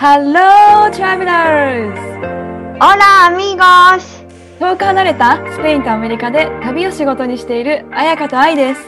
[0.00, 1.92] Hello, travelers!
[2.78, 4.24] Hola amigos!
[4.60, 8.80] 遠く離れたスペインとアメリカで旅を仕事にしている彩香と愛です。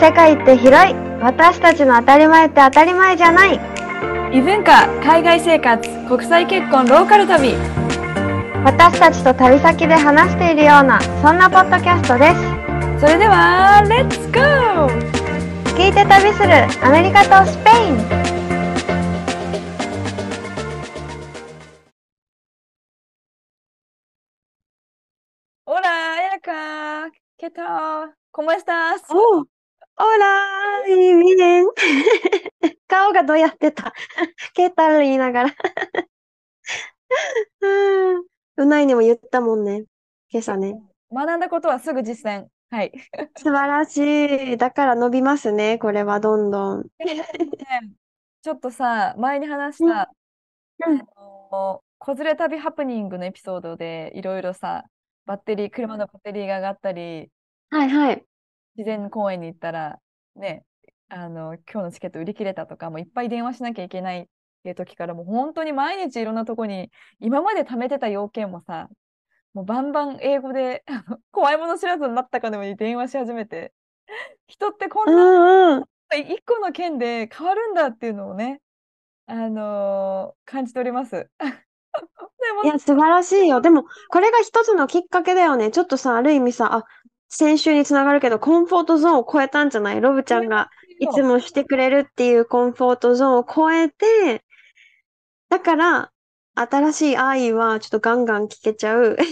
[0.00, 3.60] 世界って広い私たちの当たり前って当たり前じゃない
[4.32, 7.52] 異文化、海外生活、国際結婚、ローカル旅。
[8.64, 14.86] 私たちと旅先で話しているようなそんなポッドキャストですそれでは、Let's go!
[15.76, 18.43] 聞いて旅するアメリカとスペイン
[27.44, 28.14] ¿Qué tal?
[28.30, 29.02] ¿Cómo estás?
[29.10, 29.48] おう。
[29.98, 30.90] オラー。
[30.90, 31.66] いい bien
[32.88, 33.92] 顔がどうやってた。
[34.54, 35.50] ケータル言いながら。
[38.56, 39.84] うないにも言ったもんね。
[40.30, 40.80] 今朝ね。
[41.12, 42.46] 学んだことはすぐ実践。
[42.70, 42.92] はい。
[43.36, 43.98] 素晴らし
[44.54, 44.56] い。
[44.56, 45.78] だから伸びますね。
[45.78, 46.84] これはどんどん。
[48.40, 49.90] ちょっとさ、前に話しうん。
[49.90, 50.10] た、
[50.86, 50.98] うん。
[50.98, 51.04] あ
[51.52, 54.86] の子連れ旅ハプニングのエピソードでいろいろさ、
[55.26, 57.30] バッテリー、車のバッテリーが上がったり、
[57.74, 58.24] はいはい
[58.76, 59.98] 自然公園に行ったら、
[60.36, 60.64] ね、
[61.08, 64.26] あの、今日のチケット売り切れたとか、もういっぱい電話しなきゃいけないっ
[64.62, 68.88] ていう時から、もう本当に毎日いろんなとこに、今まで貯めてた要件もさ、
[69.54, 73.72] もうバンバン英語であの 怖いもの知らずになったかのように電話し始めて、
[74.46, 75.84] 人ってこうんなんうん
[76.28, 78.60] 一個の件で変わるんだっていうのをね、
[79.26, 81.28] あのー感じております。
[81.40, 83.60] でもいや、素晴らしいよ。
[83.60, 85.70] でも、これが一つのきっかけだよね。
[85.70, 86.84] ちょっとさ、ある意味さ、あ、
[87.36, 90.00] 先週につながるけど、コンフォートゾーンを超えたんじゃない？
[90.00, 94.44] ロブちゃんがいつもしてくれるっていうコンフォートゾーンを超えて、
[95.48, 96.12] だから、
[96.54, 99.16] 新しい愛はちょっとガンガン聞けちゃう。
[99.16, 99.24] で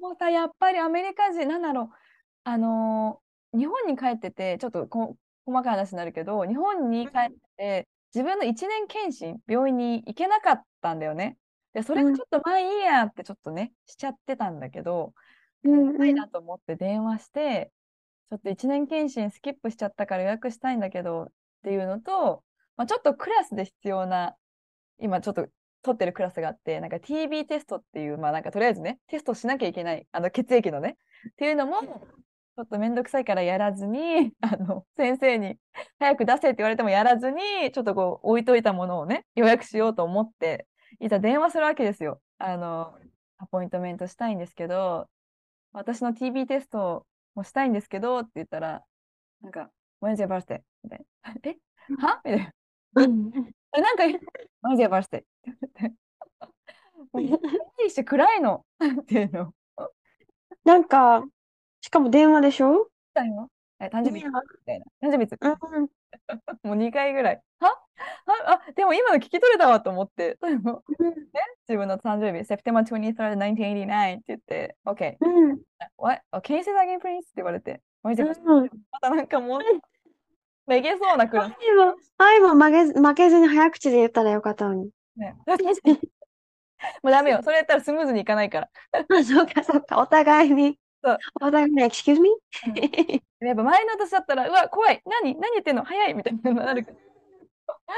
[0.00, 1.96] もさ、やっぱりアメリカ人、なんだろう、
[2.44, 3.24] あのー
[3.56, 11.36] 日本に帰ってて、ちょっとこ細かい話になるけど、日本に帰ってて、自分の一年検診、病院に行けなかったんだよね。
[11.72, 15.12] で、それうんがちょっとまあいいやってちょっとね、しちゃってたんだけど、
[15.64, 17.72] うんいなと思って電話して、
[18.30, 21.28] ちょっと一年検診スキップしちゃったから予約したいんだけどっ
[21.62, 22.42] ていうのと、
[22.76, 24.36] まあ、ちょっとクラスで必要な、
[24.98, 25.46] 今ちょっと
[25.82, 30.96] 取ってるクラスがあって、なんか TB テストっていう、まあなんかとりあえずね、テストしなきゃいけない、あの血液のね、
[31.30, 35.58] っていうのも、ちょっとめんどくさいからやらずに、あの、先生に
[35.98, 37.40] 早く出せって言われてもやらずに、
[37.72, 40.66] ちょっとこう置いといたものをね、予約しようと思って、
[41.00, 42.20] いざ電話するわけですよ。
[42.38, 42.94] あの、
[43.38, 45.08] アポイントメントしたいんですけど、
[45.74, 47.04] 私の TB テスト
[47.34, 48.82] もしたいんですけどって言ったら、
[49.42, 49.70] なんか、
[50.00, 50.60] When's your birthday?
[50.84, 51.34] みたいな。
[51.42, 51.56] え？
[51.98, 52.20] は？
[52.24, 52.52] みたいな。
[53.02, 53.30] うん
[53.76, 55.04] えなんか、When's your birthday?
[55.04, 55.56] って言っ
[55.92, 55.94] て。
[57.12, 58.64] もういいし暗いの
[59.02, 59.92] っていうのを
[60.64, 61.24] なんか、
[61.80, 62.88] しかも電話でしょ？
[63.80, 64.86] え誕生日みたいな。
[65.02, 65.48] 誕生日いつう
[65.80, 65.88] ん
[66.62, 67.42] もう2回ぐらい。
[67.60, 67.68] は？
[67.68, 68.60] は？
[68.66, 70.38] あ、でも今の聞き取れたわと思って。
[70.40, 70.82] でも
[71.68, 75.16] 自分の誕生日、September 23rd, 1989って言って、OK。
[75.20, 75.60] うん。
[75.96, 76.22] What?
[76.32, 77.18] Oh, can you say that again, please?
[77.18, 77.80] って言われて。
[78.04, 78.40] When's your birthday?
[78.44, 78.70] うん。
[78.90, 79.60] またなんかもう、
[80.66, 81.56] めげそうなくらい。
[82.18, 84.90] 愛も、負けず負けずに早口で言ったらよかったのに。
[85.16, 85.34] ね、
[87.02, 87.40] もうダメよ。
[87.42, 88.70] それやったらスムーズにいかないから。
[88.92, 89.98] あ、そうか、そうか。
[89.98, 91.18] お互いにそう。
[91.36, 92.30] お互いに、excuse me?
[93.40, 95.02] やっぱ前の私だったら、うわ、怖い。
[95.04, 95.34] 何？
[95.34, 95.84] 何言ってんの？
[95.84, 96.92] 早いみたいになるか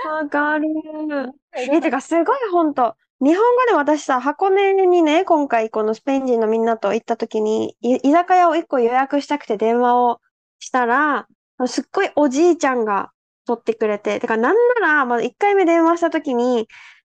[0.08, 0.66] わかる。
[1.08, 1.32] ら。
[1.56, 10.20] え、てか、すごい本当日本語で私さ、箱根にね、今回このスペイン人のみんなと行った時に、い居酒屋を一個予約したくて電話を
[10.58, 11.26] したら、
[11.66, 13.10] すっごいおじいちゃんが
[13.46, 16.68] 取ってくれて、てか、なんなら、まあ、一回目電話した時に、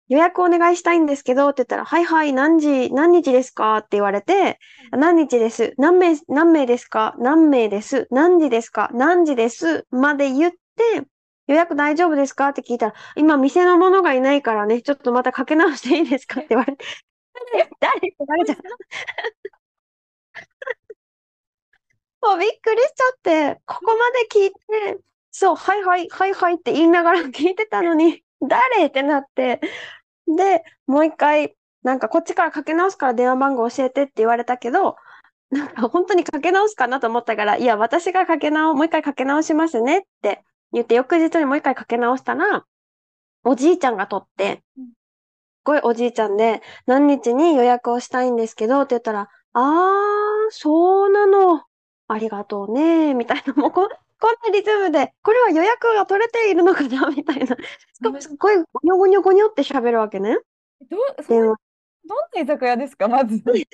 [0.07, 3.77] 予約お願いしたいんですけどって言ったら、はいはい、何時、何日ですか？
[3.77, 4.59] って言われて、
[4.91, 5.73] 何日です。
[5.77, 8.07] 何名、何名ですか何名です。
[8.11, 9.85] 何時ですか何時です？
[9.89, 10.57] まで言って、
[11.47, 12.49] 予約大丈夫ですか？
[12.49, 16.39] って聞いたら、今店の者がいないからね、ちょっとまたかけ直していいですか？
[16.41, 16.85] って言われて、
[17.79, 17.97] 誰？
[17.97, 18.61] って言われちゃった。
[22.27, 24.99] もうびっくりしちゃって、ここまで聞いて、
[25.31, 28.87] そう、はいはい、はいはいって言いながら聞いてたのに、誰？
[28.87, 29.61] ってなって、
[30.27, 34.95] で、もう一回、なんかこっちからかけ直すから電話番号教えてって言われたけど、
[35.51, 40.43] なんか本当にかけ直すかなと思ったから、いや、私がかけ直、もう一回かけ直しますねって
[40.73, 42.65] 言って、翌日にもう一回かけ直したら、
[43.43, 44.85] おじいちゃんが取って、うん。
[44.87, 44.91] す
[45.63, 51.63] ごいおじいちゃんで、何日に予約をしたいんですけどって言ったら、あー、そうなの。
[52.07, 53.89] ありがとうね、みたいな、もうこ、
[54.19, 57.45] こんなリズムで、これは予約が取れているのかな、 みたいな。
[57.47, 57.57] し
[58.01, 60.37] かもすっごいゴニョゴニョゴニョって喋るわけね。
[60.89, 60.97] ど
[61.27, 61.57] 電話。
[62.07, 63.41] どんな居酒屋ですか、まず。
[63.43, 63.67] で、し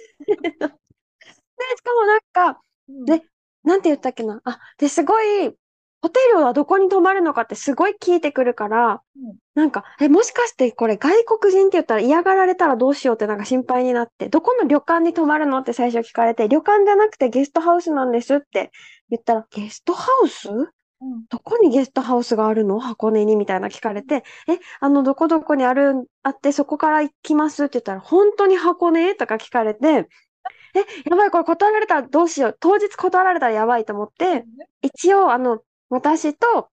[1.84, 3.24] かもなんか、うんで
[3.64, 4.42] なんて言ったっけな？
[4.44, 5.54] あ、で、すごい、
[6.02, 18.72] ホテルはどこに泊まるのかってすごい聞いてくるから、うんなんか、え、もしかしてこれ外国人って言ったら嫌がられたらどうしようってなんか心配になって、どこの旅館に泊まるのって最初聞かれて、旅館じゃなくてゲストハウスなんですって
[19.12, 20.50] 言ったら、ゲストハウス？
[20.50, 20.54] う
[21.06, 21.26] ん。
[21.30, 22.80] どこにゲストハウスがあるの？
[22.80, 29.16] 箱根にみたいな聞かれて、え、あの、どこどこにある、あって、そこから行きますって言ったら、本当に箱根？
[29.16, 30.10] とか聞かれて、
[30.74, 30.80] え、
[31.10, 32.58] やばい、これ断られたらどうしよう。
[32.60, 34.46] 当日断られたらやばいと思って、
[34.82, 36.70] 一応、あの、私と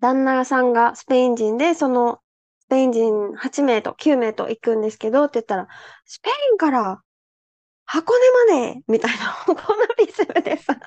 [0.00, 2.20] 旦那さんがスペイン人で、その、
[2.60, 5.68] スペイン人8名と9名と行くんですけど、って言ったら、
[6.04, 7.02] スペインから
[7.86, 8.14] 箱
[8.46, 10.78] 根まで、みたいな、 このリズムでさ。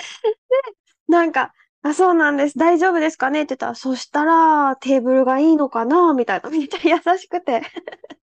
[0.00, 1.52] で、なんか、
[1.82, 2.58] あ、そうなんです。
[2.58, 3.42] 大丈夫ですかね？
[3.42, 6.12] って言ったら、そしたら、テーブルがいいのかな？
[6.14, 6.50] みたいな。
[6.50, 7.62] めっちゃ優しくて。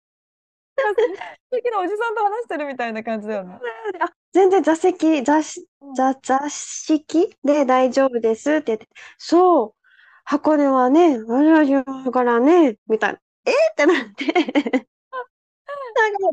[0.76, 3.58] 素敵なおじさんと話してるみたいな感じだよね。
[4.00, 9.80] あ、全然座席、座座、座敷で大丈夫ですって言って、そう、
[10.24, 13.18] 箱根はね、私はからね、みたいな。
[13.44, 13.50] え？
[13.50, 14.88] ーってなって。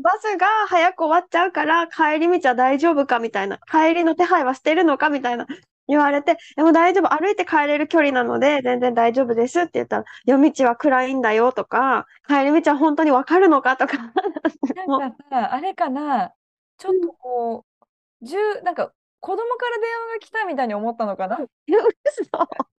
[0.02, 3.58] バスが早く終わっちゃうから、帰り道は大丈夫かみたいな。
[3.70, 5.46] 帰りの手配はしてるのかみたいな。
[5.88, 13.96] 言われて、でも大丈夫、歩いて帰れる距離なので、全然大丈夫ですって言ったら、夜道は暗いんだよとか、帰り道は本当にわかるのかとか。
[14.86, 16.32] なんかさ、あれかな、
[16.78, 17.64] ちょっとこ
[18.22, 21.36] う、うなんか子供から電話が来たみたいに思ったのかな？
[21.38, 21.46] だ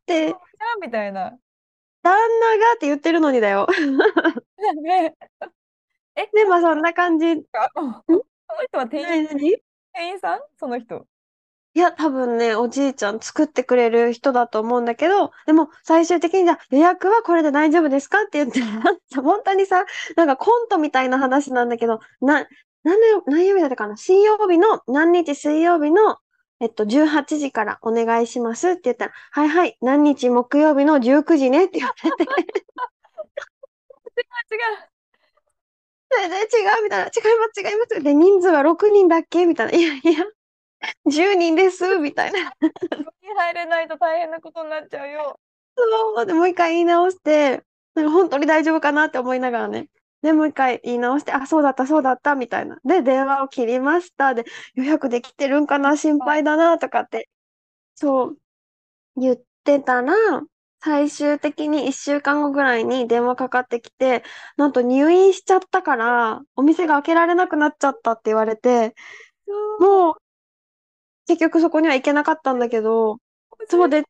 [0.00, 0.34] って、
[0.80, 1.38] みたいな。
[2.06, 3.66] 旦那がって言ってるのにだよ。
[4.82, 5.16] ね。
[6.32, 7.26] でもそんな感じ。
[7.52, 8.22] あその
[8.68, 9.28] 人は店員？
[9.92, 10.40] 店員さん？
[10.56, 11.06] その人？
[11.74, 18.60] や、多分ね、おじいちゃん作ってくれる人だと思うんだけど、でも最終的にじゃあ予約はこれで大丈夫ですかって言って、
[19.20, 19.84] 本当にさ、
[20.16, 22.46] なんかコントみたいな話なんだけど、な、
[22.84, 23.96] 何曜日だったかな？
[23.96, 26.18] 水曜日の、何日水曜日の、
[26.60, 32.22] えっと、18時からお願いしますって言ったら、はいはい、何日木曜日の19時ねって言われて、
[34.50, 34.88] 違う。
[36.08, 36.44] 全然違
[36.80, 38.02] うみたいな、違います、違います。
[38.02, 39.78] で、人数は6人だっけみたいな。
[39.78, 40.24] いやいや、
[41.06, 42.40] 10人です、みたいな。
[42.40, 42.46] に
[43.36, 45.38] 入れないと大変なことになっちゃうよ。
[45.76, 47.62] そう、で、もう一回言い直して、
[47.94, 49.88] なんか本当に大丈夫かなって思いながらね。
[50.22, 52.78] で、もう一回言い直して、あ、そうだった、そうだった、みたいな。
[52.84, 54.34] で、電話を切りました。
[54.34, 57.28] で、予約できてるんかな、心配だな、とかって、
[57.96, 58.38] そう、
[59.16, 60.14] 言ってたら、
[60.82, 64.24] 最終的に1週間後ぐらいに電話かかってきて、
[64.56, 68.94] なんと入院しちゃったから、お店が開けられなくなっちゃったって言われて、
[69.80, 70.16] もう、
[71.26, 73.18] 結局そこには行けなかったんだけど、
[73.68, 74.04] そうで、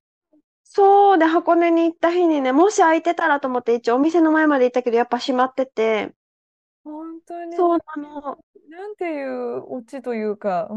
[0.69, 6.13] そうで、箱根に行った日にね、もし空いてたらと思って一応お店の前まで行ったけど、やっぱ閉まってて、
[6.85, 7.57] 本当に？
[7.57, 8.39] そうなの。
[8.69, 10.77] なんていうオチというか、うん。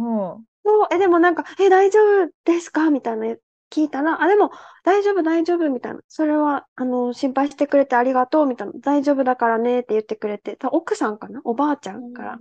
[0.64, 2.92] そう、え、でもなんか、え、大丈夫ですか？
[2.92, 3.26] みたいな
[3.72, 4.52] 聞いたら、あ、でも、
[4.84, 6.00] 大丈夫、大丈夫、みたいな。
[6.08, 8.74] それは、あの、心配してくれてありがとう、みたいな。
[8.80, 11.42] 大丈夫だからね、って言ってくれて、た奥さんかな？
[11.44, 12.40] おばあちゃんから、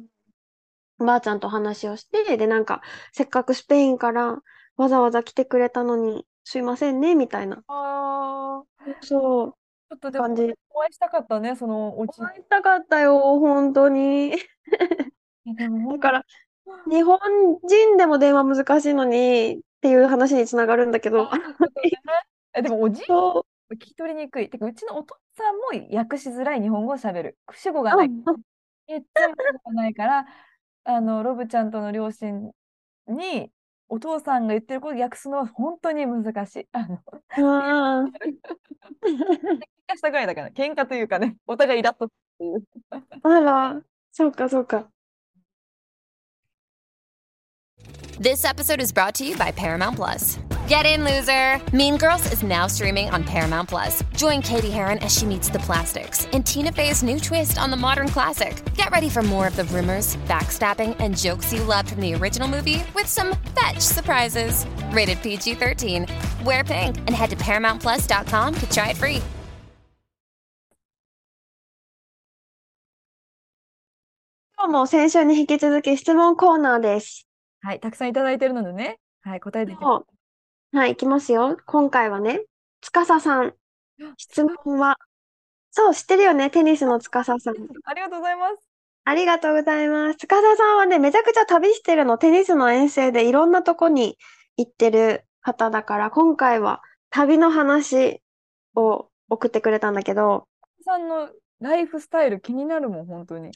[1.00, 4.38] おばあちゃんと話をして、で、なんか、せっかくスペインから
[4.76, 7.62] わざわざ来てくれたのに、すいませんね、みたいな。
[7.68, 10.54] ああ、そう、ちょっとでも感じ。
[10.70, 12.18] お会いしたかったね、そのオチ。
[12.20, 14.32] 会いたかったよ、本当に。
[15.46, 16.24] えでもだから、
[16.90, 17.18] 日本
[17.66, 21.90] 人でも電話難しいのにっていう話につながるんだけど、そういうことね
[22.54, 24.48] えでもおじいちゃんそ聞き取りにくい。
[24.48, 27.38] てか、うちのお父さんも訳しづらい日本語を喋る。
[27.52, 28.08] 主語がう、ない。
[28.08, 28.22] うん
[28.90, 30.26] いつも主語がないから、
[30.84, 32.50] あの、ロブちゃんとの両親
[33.06, 33.52] に、
[33.88, 36.68] お父さんが言ってることを訳すのは本当に難しい。
[36.72, 37.02] あの、
[37.38, 38.12] うんうん
[39.88, 42.62] 喧嘩したぐらいだから、喧嘩というかね、お互いイラッとっていう。
[43.22, 43.80] あら、
[44.12, 44.90] そうかそうか。
[48.20, 50.38] This episode is brought to you by Paramount Plus.
[50.67, 51.61] Get in, loser!
[51.75, 54.01] Mean Girls is now streaming on Paramount Plus.
[54.15, 57.77] Join Katie Heron as she meets the plastics in Tina Fey's new twist on the
[57.77, 58.63] modern classic.
[58.75, 62.47] Get ready for more of the rumors, backstabbing, and jokes you loved from the original
[62.47, 64.65] movie with some fetch surprises.
[64.91, 66.07] Rated PG 13.
[66.45, 69.21] Wear pink and head to ParamountPlus.com to try it free.
[74.55, 77.27] 今日も先週に引き続き質問コーナーです。
[77.61, 79.89] はい、たくさんいただいてるのでね、はい、答えていきます。
[79.89, 80.13] そう
[80.72, 81.56] はい、いきますよ。
[81.66, 82.42] 今回はね、
[82.82, 83.54] つかささん。
[84.18, 84.96] 質問は、
[85.70, 87.54] そう、知ってるよね、テニスのつかささん。
[87.84, 88.56] ありがとうございます。
[89.04, 90.18] ありがとうございます。
[90.18, 92.18] つかささんはね、めちゃくちゃ旅してるの。
[92.18, 94.18] テニスの遠征でいろんなとこに
[94.58, 98.20] 行ってる方だから、今回は旅の話
[98.74, 100.46] を送ってくれたんだけど、
[100.84, 103.48] さんのライフスタイル気になるもん、本当に。
[103.48, 103.50] い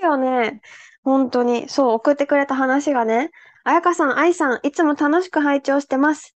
[0.00, 0.62] いよね。
[1.02, 1.68] 本当に。
[1.68, 3.30] そう、送ってくれた話がね、
[3.64, 6.33] あやかさん、あいさん、いつも楽しく拝聴してます。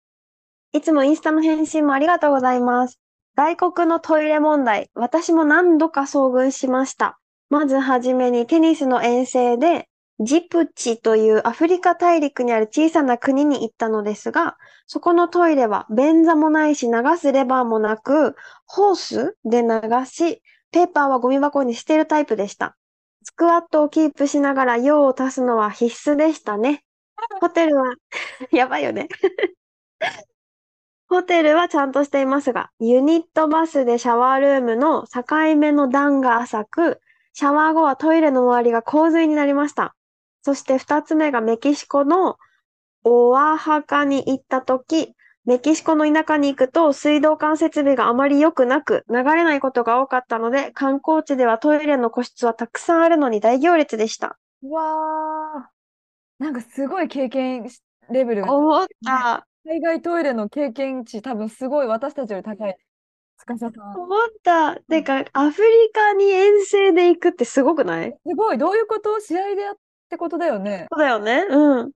[0.73, 2.99] いつもインスタの返信もありがとうございます。
[3.35, 4.89] 外国のトイレ問題。
[4.95, 7.19] 私も何度か遭遇しました。
[7.49, 9.87] まずはじめにテニスの遠征で、
[10.19, 14.57] ジプチというアフリカ大陸にある小さな国に行ったのですが、
[14.87, 19.69] そこのトイレは便座もないし流すレバーもなく、ホースで流
[20.05, 22.75] し、ペーパーはゴミ箱に捨てるタイプでした。
[23.23, 26.83] スクワットをキープしながら用を足すのは必須でしたね。
[27.39, 27.93] ホテルは、
[28.51, 29.07] やばいよね。
[31.09, 36.99] ホテルはちゃんとしていますが、ユニットバスでシャワールームの境目の段が浅く、
[37.33, 39.95] シャワー後はトイレの周りが洪水になりました。
[40.41, 42.37] そして二つ目がメキシコの
[43.03, 45.13] オアハカに行ったとき、
[45.45, 54.37] メキシコの田舎に行くと水道管設備があまり良くなく流れないことが多かったので、観光地ではトイレの個室はたくさんあるのに大行列でした。
[54.61, 56.43] うわー。
[56.43, 59.47] なんかすごい経験しレベルが、思った。
[59.69, 62.77] 海外トイレの経験値多分すごい私たちより高い。
[63.37, 63.73] 司さん。
[63.99, 64.77] 思った。
[64.77, 68.13] てか、アフリカに遠征で行くってすごくない？
[68.25, 68.57] すごい。
[68.57, 69.19] どういうこと？
[69.19, 69.75] 試合でやっ
[70.09, 70.87] てことだよね。
[70.89, 71.45] そうだよね。
[71.49, 71.91] うん。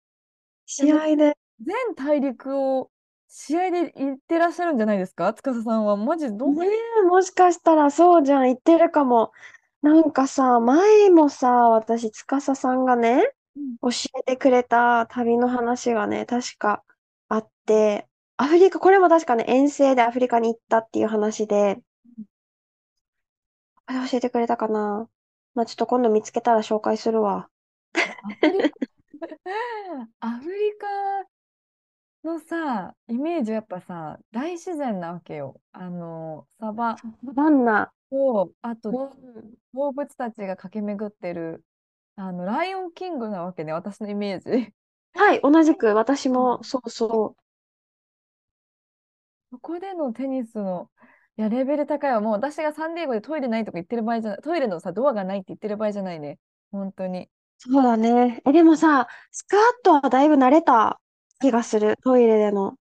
[0.65, 1.37] 試合で。
[1.65, 2.89] 全大陸を
[3.29, 5.33] 試合で行ってらっしゃるんじゃないですか？
[5.33, 5.95] 司さんは。
[5.95, 6.67] マジどうね
[6.99, 9.31] え、もしかしたらそうじゃん、言ってるかも。
[9.81, 13.23] なんかさ、前もさ、私、司さんがね、
[13.81, 16.83] 教えてくれた旅の話がね、確か
[17.61, 21.79] あって、アフリカ、これも確かね、遠征でアフリカに行ったっていう話で、
[23.85, 25.07] あれ教えてくれたかな？
[25.53, 27.49] まあ、ちょっと今度見つけたら紹介するわ。
[27.93, 27.99] ア
[28.39, 28.75] フリカ
[30.21, 30.87] アフリカ
[32.23, 35.59] のさ、イメージはやっぱさ、大自然なわけよ。
[35.71, 37.91] あの、サババンナ。
[38.09, 38.91] と、あと
[39.73, 41.63] 動物たちが駆け巡ってる、
[42.15, 44.73] あの、ライオンキングなわけね、私のイメージ。
[45.13, 47.35] はい、同じく、私も、そうそ
[49.51, 50.89] そこでのテニスの、
[51.37, 52.21] いや、レベル高いわ。
[52.21, 56.39] もう私がサンディエゴでトイレないとか言ってる場合じゃない、トイレのさ、ドアがないって言ってる場合じゃないね。
[56.71, 57.23] 本当に。
[57.23, 57.27] う。
[57.57, 58.41] そうだね。
[58.45, 61.01] え、でもさ、スクワットはだいぶ慣れた
[61.41, 62.75] 気がする、トイレでの。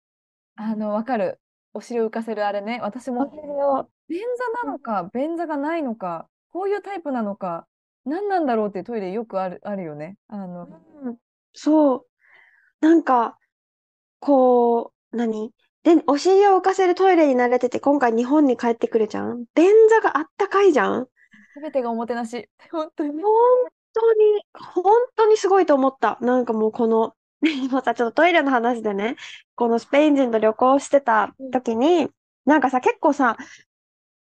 [0.56, 1.38] あの、わかる。
[1.73, 2.80] お尻を浮かせるあれね。
[2.82, 4.20] 私も、を便
[4.64, 7.68] 座なのか、便座がないのか、こういうタイプなのか、
[8.04, 10.16] 何なんだろうっていうトイレよくある、あるよね。
[10.26, 10.66] あの、
[11.02, 11.16] うん
[11.52, 12.06] そう。
[12.80, 13.38] なんか、
[14.20, 15.52] こう、何？
[15.87, 21.07] で、お尻を浮かせるトイレに慣れてて、今回日本に帰ってくるじゃん便座があったかいじゃん？
[21.55, 22.49] すべてがおもてなし。
[22.73, 23.23] 本当に。
[23.23, 23.33] 本
[23.95, 24.43] 当に、
[24.75, 26.19] 本当にすごいと思った。
[26.21, 29.14] なんかもうこの、今さ、ちょっとトイレの話でね、
[29.55, 32.09] このスペイン人と旅行してた時に、
[32.47, 33.37] なんかさ、結構さ、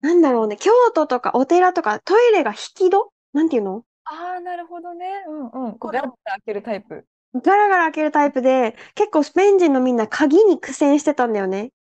[0.02, 3.14] なんだろうね、京都とかお寺とかトイレが引き戸？
[3.34, 3.84] なんていうの？
[4.06, 5.06] ああ、なるほどね。
[5.28, 5.78] うんうん。
[5.78, 7.06] こう、ガラッと開けるタイプ。
[7.34, 11.72] ガラガラ開けるタイプで、結構スペイン人のみんな鍵に苦戦してたんだよね。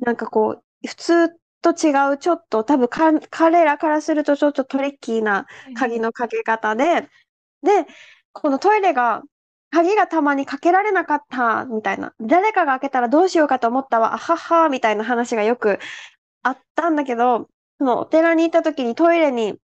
[0.00, 1.28] なんかこう、普通
[1.62, 7.08] と違う、ちょっと多分か彼らからするとちょっとトリッキーな鍵のかけ方で、
[7.62, 7.86] で、
[8.32, 9.22] このトイレが、
[9.70, 12.14] 鍵がたまにかけられなかったみたいな。
[12.20, 15.78] 誰かが開けたらどうしようかと思ったわ、あはは、みたいな話がよく
[16.42, 17.48] あったんだけど、
[17.78, 19.58] そのお寺に行った時にトイレに、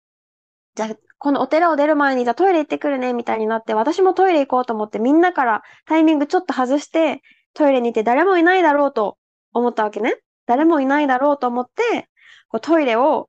[0.76, 7.22] じゃあ、このお寺を出る前に、じゃあトイレ行ってくるね、みたいになって、私もトイレ行こうと思って、みんなからタイミングちょっと外して、
[7.54, 9.18] トイレに行って誰もいないだろうと
[9.52, 10.16] 思ったわけね。
[10.46, 12.08] 誰もいないだろうと思って、
[12.48, 13.28] こうトイレを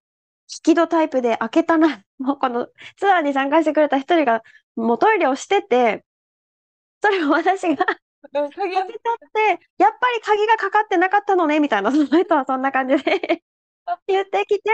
[0.65, 2.67] 引き戸タイプで開けたら、 もうこの
[2.97, 4.43] ツアーに参加してくれた一人が、
[4.75, 6.05] もうトイレをしてて、
[7.01, 13.43] それを私が開けたって、やっぱり鍵がかかってなかったのね、みたいな、その人はそんな感じで。
[14.07, 14.69] 言ってきて、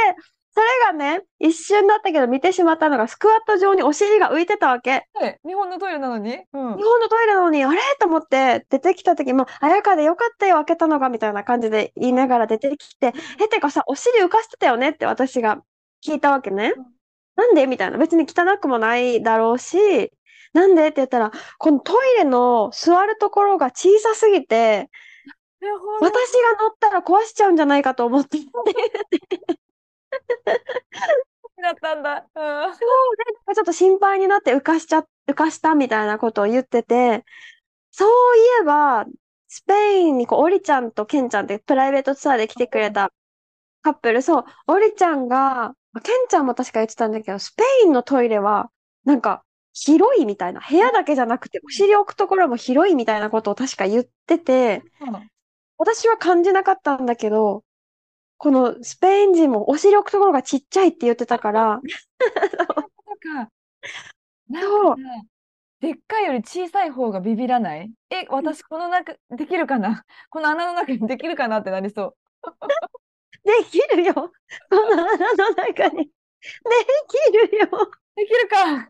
[0.56, 5.06] それがね、一瞬だったけど見てしまったのが、スクワット上にお尻が浮いてたわけ。
[5.14, 6.32] はい日本のトイレなのに？
[6.32, 6.48] うん日。
[6.54, 7.80] 本のトイレなのに、あれ？
[8.00, 15.62] と思って出てきた時も、あやかでよかったよ、開けたのが、みたいな感じで言いながら出てきて、え、てかさ、お尻浮かしてたよねって私が
[16.02, 16.86] 聞いたわけねうん。
[17.36, 17.68] なんで？
[17.68, 17.98] みたいな。
[17.98, 20.14] 別に汚くもないだろうし、
[20.54, 24.90] なんでって言ったら、このトイレの座るところが小さすぎて、
[25.60, 26.06] なるほど。
[26.06, 28.38] 私が乗ったら壊しちゃうんじゃないかと思って。
[31.62, 32.28] だったんだ。
[32.36, 32.74] うん。
[33.56, 37.26] ちょっと心配になって浮かしちゃ、浮かしたみたいなことを言ってて、
[37.92, 39.06] そういえば、
[39.48, 43.12] スペインにこう、オリちゃんとケンちゃんってプライベートツアーで来てくれた
[43.84, 48.72] カップル、そう、オリちゃんが、ケンちゃんも確か言ってたんだけど、スペインのトイレは、
[49.06, 49.44] なんか、
[49.74, 54.84] 広いみたいな、部屋だけじゃなくて、お尻置くところも広いみたいなことを確か言ってて、
[55.78, 57.64] 私は感じなかったんだけど、
[58.38, 63.52] このスペイン人もお尻置くところがちっちゃいって言ってたから、なんか、
[64.50, 65.08] なんそうかさ、
[65.82, 67.92] でっかいより小さい方がビビらない？
[68.10, 70.04] え、私この中、できるかな？
[70.30, 72.16] この穴の中にできるかなってなりそう。
[73.44, 74.14] できるよ。
[74.14, 74.32] こ
[74.72, 75.08] の穴の
[75.56, 76.06] 中に。
[76.06, 76.12] で
[77.50, 77.70] きるよ。
[78.16, 78.90] できるか。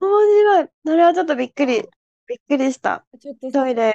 [0.00, 0.68] 面白い。
[0.84, 1.82] それはちょっとびっくり。
[2.26, 3.04] びっくりした。
[3.20, 3.94] ちょっとさトイレ。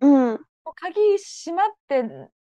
[0.00, 0.40] うん。
[0.74, 2.02] 鍵閉まって、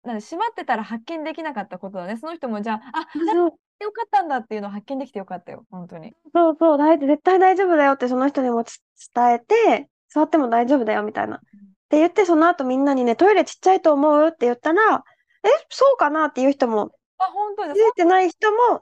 [0.03, 2.17] なんで閉まってたら発見できなかったことだね。
[2.17, 3.51] その人もじゃあ、あ、そう
[3.83, 5.65] よかったんだっていうのを発見できてよかったよ。
[5.71, 6.13] 本当に。
[6.33, 8.79] そうそう、大絶対大丈夫だよってその人にもつ
[9.13, 11.37] 伝えて、座っても大丈夫だよみたいな。
[11.37, 11.39] っ
[11.89, 14.27] て言って、その後みんなにね、トイレちっちゃいと思う？
[14.27, 15.03] って言ったら、
[15.43, 16.25] え、そうかな？
[16.25, 18.81] っていう人も、あ、本当に気づいてない人も、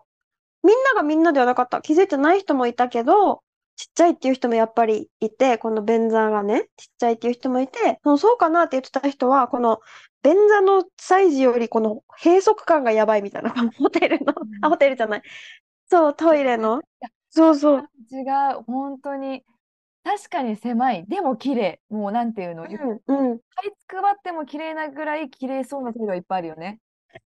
[0.63, 1.81] みんながみんなではなかった。
[1.81, 3.41] 気づいてない人もいたけど、
[3.79, 9.79] ちっちゃいっていう人もやっぱりいて、この便座がね、ちっちゃいっていう人もいて、そのそうかなって言ってた人は、この
[10.21, 14.33] 便座のサイズよりこの閉塞感がやばいみたいな、ホテルの、
[14.63, 15.21] あ、ホテルじゃない。
[15.89, 16.81] そう、トイレの。
[17.29, 17.89] そうそう。
[18.11, 18.23] 違
[18.59, 18.63] う。
[18.67, 19.45] 本当に。
[20.03, 21.05] 確かに狭い。
[21.07, 21.79] でも綺麗。
[21.89, 22.63] もうなんていうの？
[22.63, 23.39] うん、うん。
[23.39, 26.79] ぱい配っても綺麗なぐらい綺麗そうなトイレはいっぱいあるよね。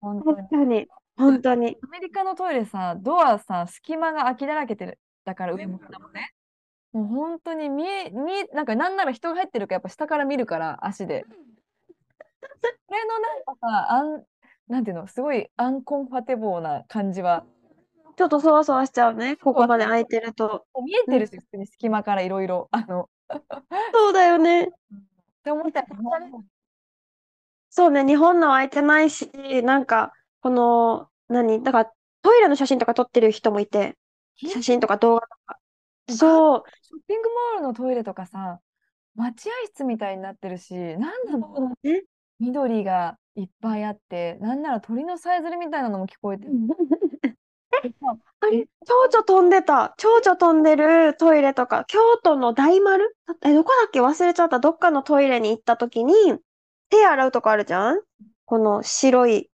[0.01, 0.37] 本当に。
[0.37, 0.87] 本当に、
[1.19, 1.77] 本当に。
[1.83, 4.99] アメリカのトイレさ、ドアさ、隙間が空きだらけてる。
[5.25, 6.33] だから上も下もね。
[6.99, 11.25] もう本当に見え、見え、なんかなんなら人が入ってるかやっぱ下から見るから、足で。
[12.89, 14.25] それのなんかさ、アン、
[14.69, 17.45] なんていうの、すごいアンコンファテボーな感じは、
[18.17, 19.37] ちょっとそわそわしちゃうね。
[19.37, 20.67] ここまで空いてると。
[20.85, 23.09] 見えてるし、普通に隙間からいろいろ、あの、
[23.93, 24.65] そうだよね。
[24.65, 24.69] っ
[25.45, 25.87] て思ったら、
[27.71, 29.31] そうね、日本の空いてないし、
[29.63, 33.97] なんか、この、何だから、トイレの写真とか撮ってる人もいて、
[34.37, 35.59] 写真とか動画とか。
[36.09, 36.63] そう。
[36.83, 38.61] ショッピングモールのトイレとかさ、
[39.15, 42.05] 待合室みたいになってるし、なんなのね
[42.39, 46.53] 緑がいっぱいあって、なんなら鳥のさえずりみたいなのも聞こえてる。
[48.41, 49.95] あれ、蝶々飛んでた。
[49.99, 53.17] 蝶々飛んでるトイレとか、京都の大丸？
[53.45, 54.01] え、どこだっけ？
[54.01, 54.59] 忘れちゃった。
[54.59, 56.15] どっかのトイレに行った時に、
[56.91, 58.01] 手洗うとこあるじゃん？
[58.47, 59.51] この白い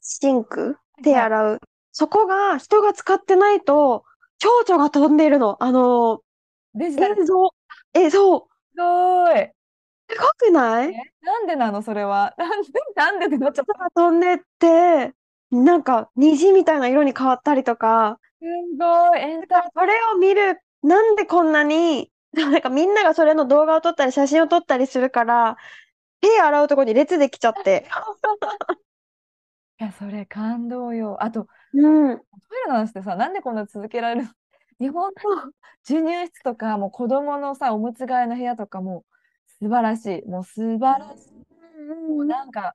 [0.00, 0.76] シンク？
[1.04, 1.60] 手洗う。
[1.92, 4.04] そこが人が使ってないと、
[4.42, 5.56] 蝶々が飛んでるの。
[5.62, 6.20] あの、
[6.74, 7.54] デジタル映像。
[7.94, 8.40] え、そう。
[8.74, 9.36] すごい。
[10.10, 10.92] すごくない？
[11.22, 12.34] なんでなのそれは？
[12.36, 13.72] なんで、なんでってなっちゃった？
[13.78, 15.12] が飛んでって、
[15.52, 18.44] なんか虹みたいな色に変わったりとか、す
[18.76, 19.20] ごい。
[19.20, 25.56] エンタそれを見る、なんでこんなに、なんかみんながそれの動画を撮ったり写真を撮ったりするから、
[26.20, 27.86] 手洗うとこに列できちゃって。
[29.80, 31.22] いや、それ感動よ。
[31.22, 32.18] あと、うん。
[32.18, 34.26] トイレの話ってさ、なんでこんな続けられる？
[34.26, 34.30] の
[34.80, 35.52] 日本の
[35.84, 39.04] 授乳室とか、もう子供のさ、おむつ替えの部屋とかも
[39.60, 40.28] 素晴らしい。
[40.28, 42.10] もう素晴らしい。
[42.10, 42.74] もうなんか、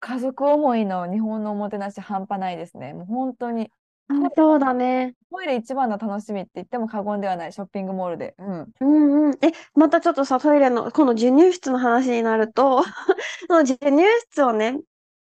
[0.00, 2.92] 家族思いの日本のおもてなし半端ないですね。
[2.92, 3.70] もう本当に。
[4.08, 5.14] あそうだね。
[5.30, 8.34] トイレ一番の楽しみって言っても過言ではない、ショッピングモールで。
[8.38, 8.72] うん。
[8.80, 9.32] うんうん。
[9.42, 12.82] え、またちょっとさ、トイレの、この授乳室の話になると、
[13.48, 14.78] その授乳室をね、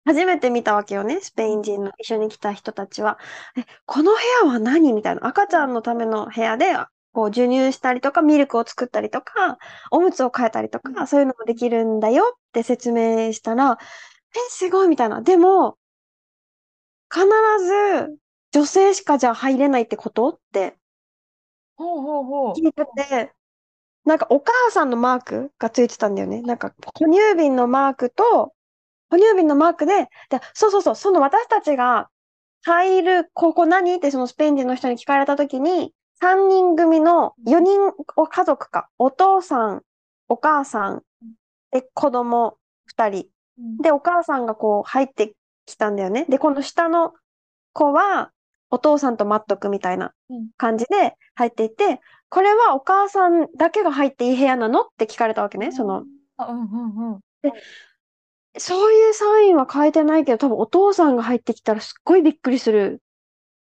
[0.05, 1.21] 初めて見たわけよね。
[1.21, 3.19] スペイン人の一緒に来た人たちは。
[3.57, 4.93] え、この部屋は何？
[4.93, 5.25] みたいな。
[5.25, 6.75] 赤ちゃんのための部屋で、
[7.13, 9.57] こう、授乳したりとか、ミルクを作ったりとか、
[9.91, 13.77] おむつを替えたりとか、そういうのもできるんだよって説明したら、
[14.35, 15.21] え、すごいみたいな。
[15.21, 15.77] でも、
[17.13, 17.27] 必
[17.63, 18.17] ず
[18.51, 20.29] 女性しかじゃあ入れないってこと？
[20.29, 20.75] って
[21.75, 22.53] ほうほうほう。
[22.53, 23.31] 聞いてて、
[24.03, 26.41] なんかお母さんのマークがついてたんだよね。
[26.41, 28.52] なんか哺乳瓶のマークと、
[29.13, 32.09] 哺乳瓶のマークで、で、そうそうそう、その私たちが
[32.63, 33.93] 入る、ここ何？
[33.95, 37.79] ってそのスペイン人の人に聞かれたときに、3人組の4人
[38.15, 39.81] お家族か、お父さん、
[40.29, 41.03] お母さん、
[41.71, 42.57] で、子供
[42.97, 43.27] 2人。
[43.59, 45.35] うんで、お母さんがこう入って
[45.67, 46.25] きたんだよね。
[46.27, 47.13] で、この下の
[47.71, 48.31] 子は
[48.71, 51.99] お父さんと待っとくみたいなうん感じで入っていて、
[52.29, 54.81] これはお母さんだけが入っていい部屋なの？
[54.81, 55.71] って聞かれたわけね。
[55.71, 56.03] その、
[56.37, 57.19] あ、うんうんうん。
[58.57, 63.01] そういうサインは変えてないけど、多分お父さんが入ってきたらすっごいびっくりする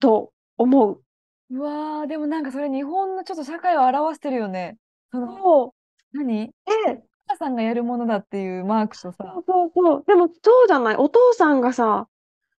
[0.00, 1.02] と思う。
[1.50, 4.76] うわー、でもなんかそれ日本のちょっと社会を表してるよね。
[5.12, 5.74] その、そ
[6.12, 6.46] 何？
[6.46, 6.52] う。
[6.86, 10.04] で、お母さんがやるものだっていうマークとさそ、うそうそう。
[10.06, 10.96] でもそうじゃない。
[10.96, 12.08] お父さんがさ、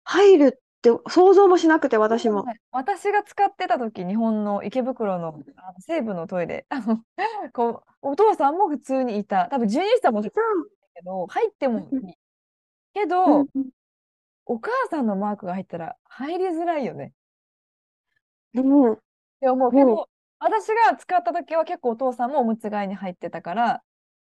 [0.05, 2.45] 入るって想像もしなくて、私も。
[2.71, 7.01] 私が使ってた時、日本の池袋の、あの西部のトイレ、あの、
[7.53, 9.49] こう、お父さんも普通にいた。
[9.51, 12.15] 多分、授乳室はもちろんけど、入ってもいい。
[12.95, 13.49] けうどん、
[14.47, 17.13] お母さんのマークが入ったら入りづらいよね。
[18.55, 18.93] うん。
[18.93, 18.99] っ
[19.41, 23.83] て思うけうんど、私が使った時は結構お父さんもおむつ替えに入ってたから、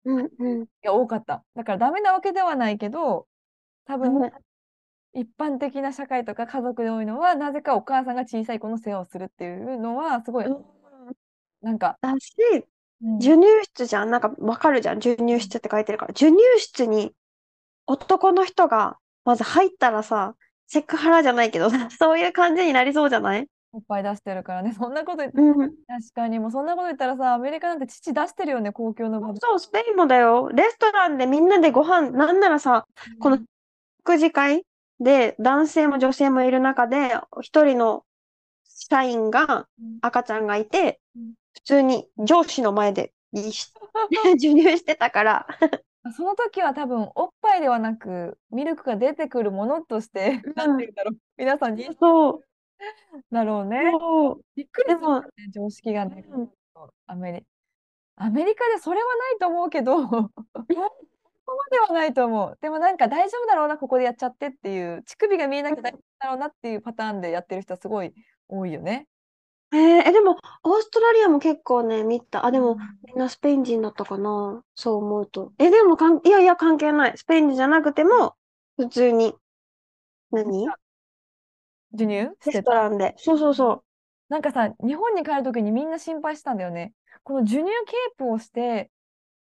[0.05, 0.31] うん。
[0.39, 0.63] うん。
[0.63, 1.45] いや、多かった。
[1.55, 3.27] だからダメなわけではないけど、
[3.87, 4.33] 多分、うん
[5.15, 10.47] 一般的な社会とか家族で多いのは、なぜかお母さんが小さい子の世話をするっていうのは、すごい、
[11.63, 12.65] なんか、だし、うん
[13.21, 14.11] 授乳室じゃん。
[14.11, 14.97] なんかわかるじゃん。
[14.97, 16.15] 授乳室って書いてるから。
[16.15, 17.13] 授乳室に
[17.87, 20.35] 男の人が、まず入ったらさ、
[20.67, 23.47] セクハラじゃないけどさ、 そういう感じになりそうじゃない？
[23.73, 24.73] おっぱい出してるからね。
[24.79, 25.57] そんなこと言って、うん。
[25.57, 25.75] 確
[26.15, 29.41] かにもうそんなこと言ったらさ、アメリカなんて父出してるよね、公共の場で。
[29.41, 30.51] そう、スペインもだよ。
[30.55, 32.87] レストランでみんなでご飯、なんならさ、
[33.21, 33.39] この
[34.07, 34.65] 食事会
[35.01, 38.05] で男性も女性もいる中で、一人の
[38.65, 45.47] 社員がうん赤ちゃんがいてうん、普通に上司の前で 授乳してたから。
[46.17, 52.45] その時は多分おっぱいではなくミルクが出てくるものとして、うんなんて言うんだろう皆さんにそう。
[53.31, 53.81] だろうね。
[54.55, 56.51] びっくりですもるよね常識がね、うん
[57.07, 57.47] アメリ
[58.17, 60.31] アメリカでそれはないと思うけどこ
[61.47, 62.59] こまではないと思う。
[62.61, 68.13] でもなんか大丈夫だろうなここでやっちゃってっていう乳首が見えなきゃ大丈夫だろうなっていうパターンでやってる人はすごい
[68.49, 69.07] 多いよね。
[69.73, 72.47] えーえ、でも、オーストラリアも結構ね、見た。
[72.47, 74.63] あ、でも、みんなスペイン人だったかな？
[74.75, 75.53] そう思うと。
[75.59, 77.19] え、でもかん、いやいや、関係ない。
[77.19, 78.37] スペイン人じゃなくても、
[78.77, 79.35] 普通に、
[80.31, 80.69] 何？
[81.93, 82.35] 授乳？
[82.41, 82.63] しレてた？
[82.63, 83.15] ストランで。
[83.19, 83.85] そうそうそ
[84.29, 86.93] なんかさ、日本に帰るときにみんな心配したんだよね。
[87.23, 88.91] この授乳ケープをして、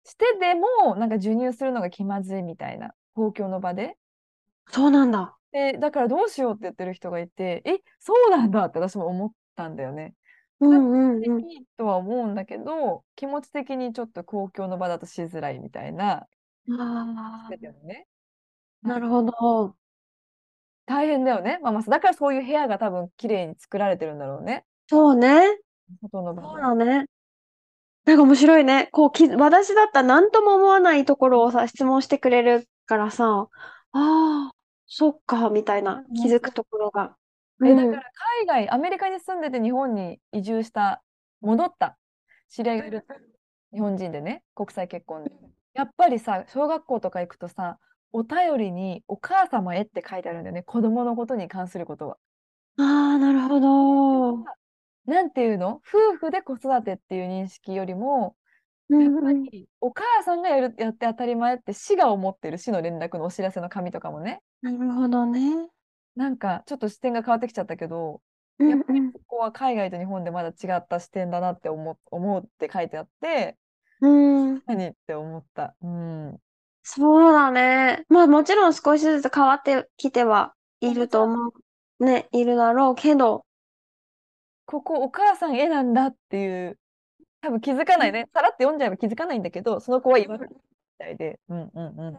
[0.04, 3.96] してでも、なんか授乳するのが気まずいみたいな、公共の場で。
[4.68, 4.72] う。
[4.72, 5.36] そうなんだ。
[5.52, 10.14] で、だからどうしようって言ってる人がいて、え、そうなんだって私も思ったんだよね。
[10.60, 11.44] うんうんうん。
[11.50, 16.26] いいとは思うんだけど、気持ち的にちょっと公共の場だとしづらいみたいな、
[16.68, 17.50] あ
[17.84, 18.06] ね。
[18.84, 19.76] あ、なるほど。
[20.86, 21.58] 大変だよね。
[21.62, 24.64] まあまあ、だからそういう部屋が多分綺麗に作られてるんだろうね。
[24.88, 25.58] そうね。
[26.02, 26.62] 外の場そうで。
[26.62, 27.06] だね。
[28.04, 28.88] なんか面白いね。
[28.92, 33.48] こう、き、私だったら何とも思わないところをさ、質問してくれるからさ、
[33.92, 34.52] ああ、
[34.86, 37.16] そっか、みたいな気づくところが。
[37.64, 38.02] え、うんだから
[38.46, 41.02] 海外、アメリカに住んでて日本に移住した、
[41.40, 41.98] 戻った
[42.48, 43.06] 知り合いがいる。
[43.72, 45.32] 日本人でね、国際結婚で。
[45.74, 47.78] やっぱりさ、小学校とか行くとさ、
[48.12, 50.62] お便りにお母様へって書いてあるんだよね。
[50.62, 52.18] 子供のことに関することは。
[52.78, 52.82] あ
[53.16, 54.44] あ、なるほど。
[55.06, 55.80] なんていうの？
[55.88, 58.36] 夫婦で子育てっていう認識よりも、
[58.90, 59.32] やっぱ。
[59.32, 64.42] りお母さんがやる、やって当たり前って市が思ってる市の連絡のお知らせの紙とかもね。
[64.60, 65.68] なるほどね。
[66.16, 68.20] なんかちょっと視点が変わってきちゃったけど、
[68.58, 73.56] うんやっぱりうんここは海外と日本でまだ違った視点だなって思う思うって書いてあって、
[74.00, 74.08] う
[74.56, 74.62] ん。
[74.66, 75.74] 何って思った。
[75.80, 76.38] うん。
[76.82, 78.04] そうだね。
[78.08, 81.52] まあもちろん少しずつ変わってきてはいると思
[82.00, 82.04] う。
[82.04, 83.46] ね、いるだろうけど。
[84.66, 86.78] ここお母さん絵なんだっていう、
[87.40, 88.28] 多分気づかないね。
[88.34, 90.56] さらって読んじゃえば気づかないんだけど、その子は言わないみ
[90.98, 91.40] たいで。
[91.48, 92.18] うんうんうん。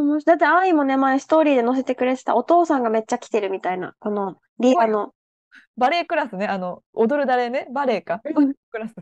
[0.00, 5.12] うんだって、愛もね、前ストーリーで載せてくれてたお父さんがめっちゃ来てるみたいな、このリアの。
[5.76, 8.20] バレエクラスね、あの、踊る誰ね、バレエか。
[8.24, 8.94] うんバレエクラス。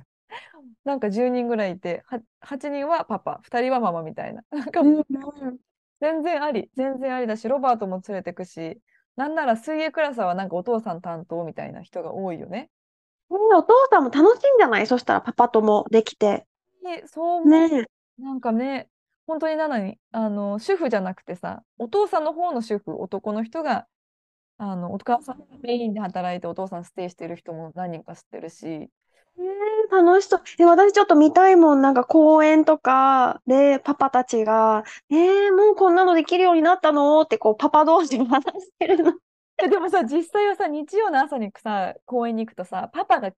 [0.84, 4.42] なんか10人ぐらいいて、は8人はパパ、2人はママみたいな。
[4.50, 5.06] なんかもう
[6.00, 8.80] 全然あり、全然ありだし、ロバートも連れてくし、
[9.16, 12.70] なんなら水泳クラスはなんかお父さん担当みたいな人が多いよね。
[13.30, 14.86] ねお父さんも楽しいんじゃない？
[14.86, 16.46] そしたらパパともできて。
[16.82, 17.48] でそう思う。
[17.48, 17.86] ね
[18.18, 18.88] なんかね、
[19.26, 23.86] 本当になのに、あの、主婦じゃなくてさ、お父さんの方の主婦、男の人が、
[24.58, 28.90] あの、お母さんがメインで働いてお父さんステイしてる人も何人か知ってるし、え
[29.90, 30.42] 楽しそう。
[30.58, 31.82] え、私ちょっと見たいもん。
[31.82, 39.12] なんか公園とかでパパたちが、えー、もうこんなのできるようになったのってこうパパ同士で話してるの。
[39.62, 43.34] えでもさ、実際はさ、日曜の朝にさ、公園に行くとさ、パパが連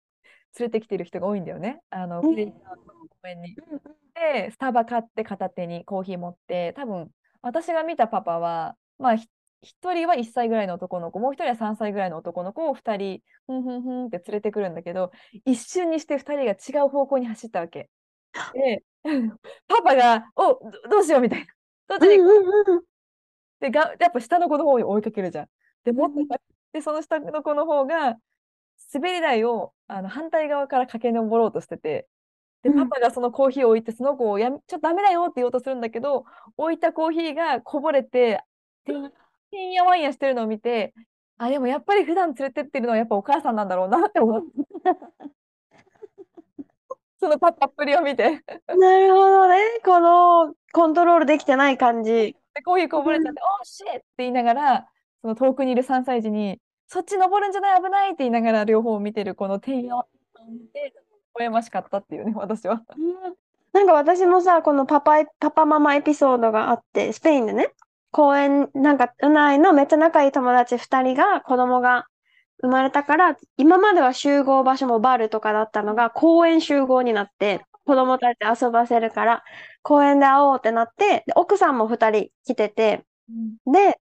[0.60, 1.80] れてきてる人が多いんだよね。
[1.90, 2.52] あの、公園
[3.42, 3.56] に。
[4.16, 7.10] で、スタバ買って片手にコーヒー持って、多分、
[7.42, 9.28] 私が見たパパは、まあ、ひ
[9.62, 15.10] 一人は1歳ぐらいの男の子、もう一人は3歳ぐらいの男の子を2人、ふんふんふんって連れてくるんだけど、
[15.44, 17.90] 一瞬にして2人が違う方向に走ったわけ。
[18.54, 18.84] で、
[19.68, 21.46] パパが、おどどうしようみたいな。
[21.88, 22.18] どっちに
[23.60, 25.48] で、が、やっぱ下の子の方に追いかけるじゃん。
[25.84, 26.40] で、もっと先
[26.72, 28.16] で、その下の子の方が、
[28.94, 32.08] 滑り台をあの反対側から駆け上ろうとしてて、
[32.66, 36.24] で、うんパパがそのコーヒーを置いて、その子をやめ、ちょっとダメだよって言おうとするんだけど、
[36.56, 38.42] 置いたコーヒーがこぼれて、
[38.84, 39.10] てん
[39.50, 40.94] てんやわんやしてるのを見て、
[41.38, 44.46] あ、でもやっぱり普段連れてってるのはやっぱお母さんなんだろうなって思った。
[47.20, 48.42] そのパパっぷりを見て。
[48.66, 49.56] なるほどね。
[49.84, 52.36] このコントロールできてない感じ。
[52.54, 54.88] で、コーヒーこぼれちゃって、おーシェって言いながら、
[55.22, 60.06] その遠くにいる3歳児に、そっち登るんじゃない、危ないって言いながら両方を見てるこの天夜を
[60.48, 60.94] 見て、
[61.38, 62.82] 微笑ましかったっていうね、私は。
[63.72, 67.72] なんか私もさ、このパパエ、パパママエピソードがあって、スペインでね、
[68.10, 72.06] 公園、なんか、うないのめっちゃ仲いい友達2人が、子供が
[72.62, 79.44] 生まれたから、今までは集合場所もバルとかだったのが、公園集合になって、子供たち遊ばせるから、
[79.82, 84.00] 公園で会おうってなって、で奥さんも二人来てて、うんで、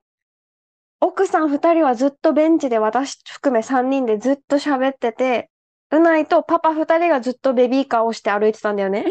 [1.01, 5.49] 奥さん二人はずっとベンチで私含め三人でずっと喋ってて、
[5.95, 9.05] うないとパパ二人がずっとベビーカーをして歩いてたんだよね。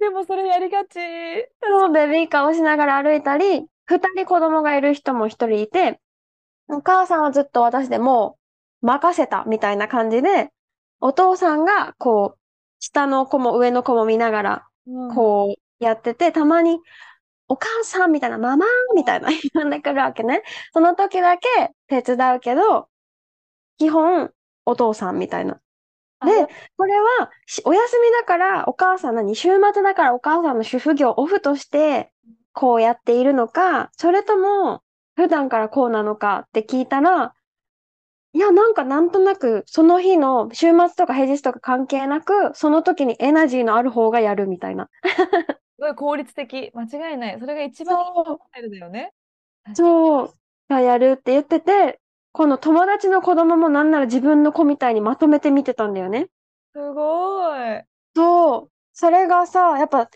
[0.00, 0.98] でもそれやりがち。
[1.62, 6.00] そう、ベビーカーをしながら歩いたり、二人子供がいる人も一人いて、
[6.68, 8.36] お母さんはずっと私でも
[8.82, 10.50] う任せたみたいな感じで、
[11.00, 12.38] お父さんがこう、
[12.80, 16.80] 下の子も上の子も見ながら、うんこうやってて、たまに、
[17.48, 20.42] お母さんみたいな、ママみたいな呼んでくるわけね。
[20.72, 21.46] その時だけ
[21.88, 22.88] 手伝うけど、
[23.78, 24.32] 基本、
[24.64, 25.60] お父さんみたいな。
[26.24, 32.12] で、これは、しお休みだから、お母さん何週末だからお母さんの主婦業オフとして、
[32.52, 34.82] こうやっているのか、それとも、
[35.16, 37.34] 普段からこうなのかって聞いたら、
[38.34, 44.88] いや、なんかなんとなく、その日の週末とか平日とか関係なく、その時にエナジーのある方がやるみたいな。
[45.76, 46.70] すごい効率的。
[46.72, 47.40] 間違いない。
[47.40, 49.12] それが一番いいスタイルだよね。
[49.74, 50.34] そう、
[50.70, 52.00] がやるって言ってて、
[52.32, 56.28] この友達の子供もなんなら自分の子みたいにまとめて見てたんだよね。
[56.74, 57.84] すごい。
[58.16, 58.70] そう。
[58.92, 60.08] それがさ、やっぱ、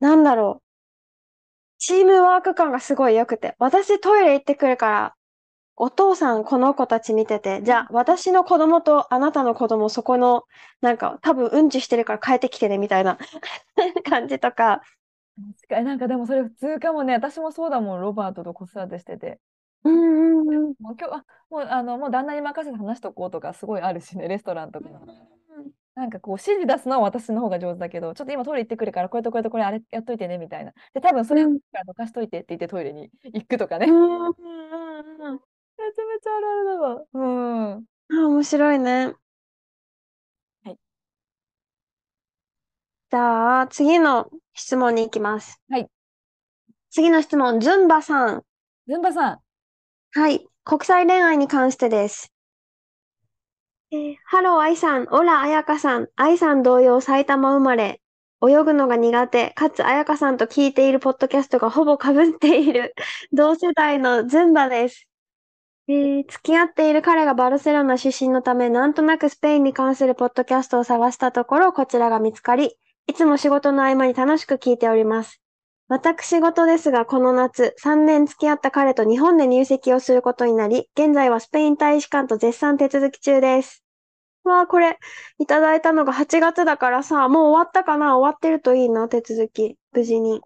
[0.00, 0.68] なんだろう。
[1.78, 3.54] チームワーク感がすごい良くて。
[3.58, 5.14] 私トイレ行ってくるから、
[5.76, 10.44] お父さんこの子たち見てて、じゃあ私の子供とあなたの子供そこの、
[10.80, 13.18] なんか多分うんちしてるから変えてきてねみたいな
[14.08, 14.82] 感じとか。
[15.60, 17.14] 確かになんかでもそれ普通かもね。
[17.14, 18.00] 私もそうだもん。
[18.00, 19.38] ロバートと子育てしてて。
[19.84, 20.74] うんうんうん。
[20.80, 24.28] もう今日、あ、もう、あの、もう旦那に任せて話しとこうとかすごいあるしね。
[24.28, 24.88] レストランとか。
[25.94, 30.72] なんかこう指示出すのは私の方が上手だけど、ちょっと今トイレ行ってくるから、これとこれとこれあれやっといてねみたいな。
[30.94, 33.86] で、多分それうんからどかしといてって言ってトイレに行くとかね。
[33.86, 35.38] めちうんうんうんうん。
[35.78, 37.04] ゃめちゃあるあるだわ。
[37.14, 37.20] う
[37.80, 37.84] ん。
[38.10, 39.14] あ、面白いね。
[40.64, 40.78] はい。
[43.10, 45.60] じゃあ、次の質問に行きます。
[45.68, 45.88] はい。
[46.90, 48.44] 次の質問、ズンバさん。
[48.86, 49.40] ズンバさん。
[50.12, 50.46] はい。
[50.64, 52.30] 国際恋愛に関してです。
[53.90, 55.06] えーハロー、愛さん。
[55.10, 56.08] オラ、彩香さん。
[56.16, 58.00] 愛さん同様、埼玉生まれ。
[58.46, 62.94] 泳ぐのが苦手、かつ彩香さんと聞いているポッドキャストがほぼ被っている
[63.32, 65.06] 同世代のズンバです。
[65.88, 72.76] えー付き合っている彼がバルセロナ出身のため、なんとなくスペインに関するポッドキャストを探したところ、こちらが見つかり、
[73.08, 75.40] いつも仕事の合間に楽しく聞いております。
[75.90, 83.82] 私事ですが、この夏、3年付き合った彼と日本で入籍をすることになり、現在はスペイン大使館と絶賛手続き中です。
[84.44, 84.98] わあ、これ、
[85.38, 88.18] いただいたのが8月だからさ、もう終わったかな？
[88.18, 89.76] 終わってるといいな、手続き。
[89.92, 90.42] 無事に。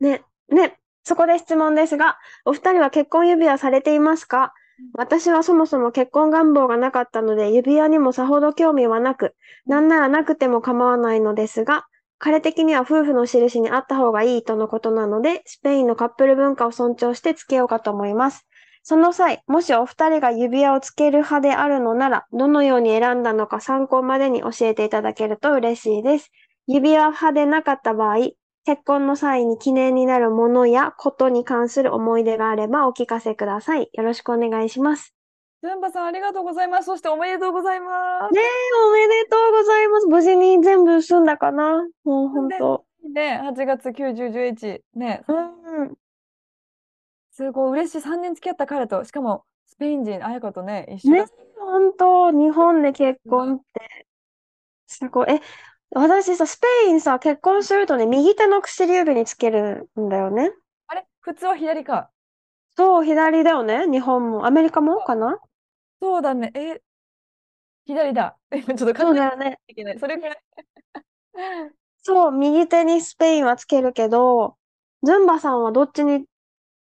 [0.00, 4.52] ね、ね、そこで質問ですが、お二人は結婚指輪されていますか？
[4.94, 11.86] 私はそもそも結婚願望がなかったので、指輪にもさほど興味はなく、なんならなくても構わないのですが、
[12.24, 18.46] 彼的には夫婦の印にあった方がいいとのことなので、スペインのカップル文化を尊重して付けようかと思います。
[18.84, 26.30] その際、もしお二人が指輪をつける派であるのなら、どのように選んだのか参考までに教えていただけると嬉しいです。
[26.68, 28.18] 指輪派でなかった場合、
[28.66, 33.90] 結婚の際に記念になるものやことに関する思い出があればお聞かせください。
[33.92, 35.12] よろしくお願いします。
[35.62, 36.86] ズンバさん、ありがとうございます。
[36.86, 38.34] そしておめでとうございます。
[38.34, 38.44] ねえ、
[38.84, 40.06] おめでとうございます。
[40.08, 42.84] 無事に全部済んだかなもう本当。
[43.14, 44.80] ね、8月9、10、11。
[44.96, 45.94] ね、うん。
[47.30, 48.04] すごい嬉しい。
[48.04, 51.28] 3年付き合った彼と、しかもスペイン人、彩香とね、一緒ねだ。
[51.60, 54.06] 本当、日本で結婚って、
[54.88, 55.30] すごい。
[55.30, 55.40] え、
[55.94, 60.50] 私さ、スペインさ、結婚するとね、右手の薬指につけるんだよね。
[60.88, 61.06] あれ？
[61.20, 62.10] 普通は左か。
[62.76, 63.86] そう、左だよね。
[63.86, 64.44] 日本も。
[64.44, 65.38] アメリカもかな？
[66.02, 66.50] そうだね。
[66.54, 66.82] え、
[67.86, 68.36] 左だ。
[68.50, 69.60] 今ちょっとそうだよね。
[69.68, 69.98] いけない。
[70.00, 70.38] それぐらい。
[72.02, 74.56] そう、右手にスペインはつけるけど、
[75.04, 76.24] ズンバさんはどっちに、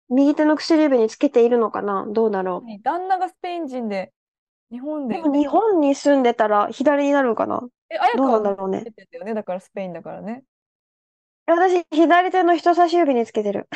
[0.08, 2.06] 右手の薬指につけているのかな？
[2.08, 4.12] どうだろ旦那がスペイン人で、
[4.70, 5.08] 日本う。
[5.08, 7.62] でで、も日本に住んでたら左になるのかな？
[7.90, 9.34] え、彩どうなんだろうねよね。
[9.34, 10.44] だからスペインだからね。
[11.46, 13.68] 私、左手の人差し指につけてる。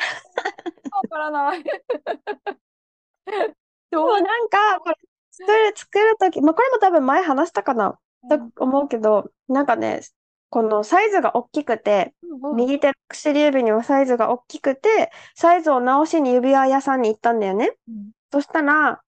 [0.90, 1.64] わからない。
[3.90, 4.96] どもうなんか、これ、
[5.38, 7.98] 作る、作るとき、まあ、これも多分前話したかな
[8.30, 10.00] と思うけど、なんかね、
[10.48, 17.72] このサイズが大きくて、うんうん右手の薬指にはサイズが大きくて、サイズを直しに指輪屋さんに行ったんだよね。
[17.88, 19.00] うんそしたら、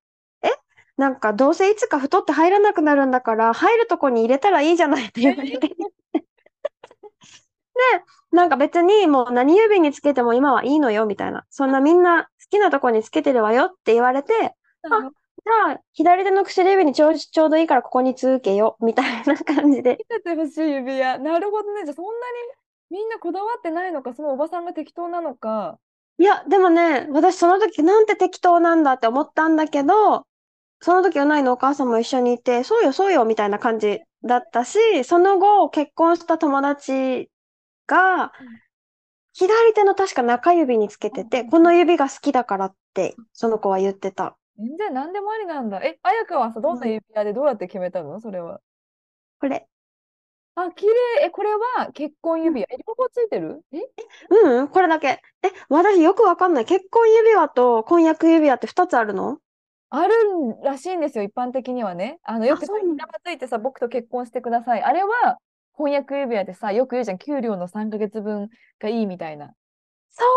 [0.43, 0.49] え？
[0.97, 5.69] なんかどうせいつか太って入らなくなるんだから、入るとこに入れたらいいじゃないって言われて。
[6.13, 6.25] で、
[8.33, 11.45] なんか別にもう何指につけても今はいいのよみたいな。
[11.51, 14.33] そんなみんな好きなとこにつけてるわよって言われて、
[14.83, 15.11] あじ
[15.73, 19.97] あ、左手の薬指にちょうちょうどいいからここに続けよ、みたいな感じで。
[19.99, 21.19] 見せてほしい指輪。
[21.19, 21.85] なるほどね。
[21.85, 22.17] じゃあそんなに
[22.91, 25.79] みんなこだわってないのか、そのおばさんが適当なのか。
[26.19, 30.27] いや、でもね、私その時なんて適当なんだって思ったんだけど、
[30.81, 37.31] その時うないのお母さんも一緒にいて、そうよそうよみたいな感じだったし、その後結婚した友達
[37.87, 38.33] が、
[39.33, 44.38] 左手の確か中指につけてて、この指が好きだからって、その子は言ってた。
[44.59, 45.79] 全然何でもありなんだ。
[45.79, 48.21] え、あやかはさ、どんな指輪でどうやって決めたの？
[48.21, 48.61] それは。
[49.41, 49.67] これ。
[50.57, 51.27] あ、綺麗。
[51.27, 52.67] え、これは結婚指輪？
[52.69, 53.63] え、両方ついてる？
[53.73, 53.79] え？
[54.31, 55.09] うん、これだけ。
[55.09, 55.21] え、
[55.69, 56.65] 私よくわかんない。
[56.65, 59.39] 結婚指輪と婚約指輪って2つあるの？
[59.91, 60.15] ある
[60.65, 62.19] らしいんですよ、一般的にはね。
[62.25, 64.83] あの、よくさ、ひなまついてさ、僕と結婚してください。
[64.83, 65.39] あれは
[65.73, 68.49] 婚約指輪でさ、よく言うじゃん、給料の3ヶ月分
[68.81, 69.55] がいいみたいな。
[70.19, 70.31] それ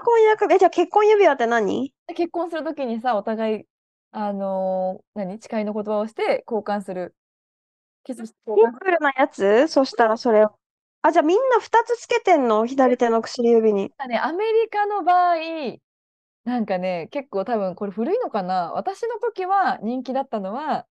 [0.00, 0.56] が婚約指輪。
[0.56, 1.94] え、じゃあ結婚指輪って何？
[2.08, 3.64] で結婚するときにさ、お互い、
[4.10, 5.40] あのー何？
[5.40, 7.14] 誓いの言葉をして交換する。
[8.04, 9.68] キスシンプルなやつ？
[9.68, 10.50] そしたらそれを。
[11.02, 12.66] あ、じゃあみんな2つつけてんの？
[12.66, 13.90] 左手の薬指に。
[13.96, 15.36] たね、アメリカの場合、
[16.44, 18.72] なんかね、結構多分これ古いのかな？
[18.72, 20.86] 私の時は人気だったのは、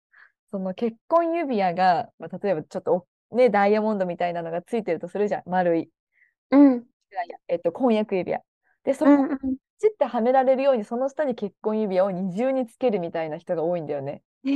[0.50, 5.88] その結婚指輪が、まあ、例えばちょっとおね、ダイヤモンドみたいなのがついてるとするじゃん、丸い。
[6.50, 6.84] うん。
[7.48, 8.40] えっと、婚約指輪。
[8.84, 9.38] で、そこうんうん。
[9.78, 14.22] チってはめられるように、その下に結婚指輪を二重につけるみたいな人が多いんだよね。
[14.46, 14.52] え